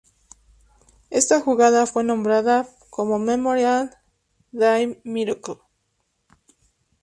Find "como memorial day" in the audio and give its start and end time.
2.89-4.99